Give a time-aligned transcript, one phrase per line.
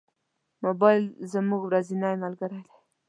[0.63, 2.75] موبایل زموږ ورځنی ملګری دی.